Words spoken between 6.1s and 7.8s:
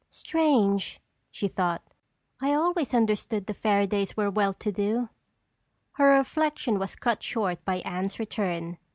reflection was cut short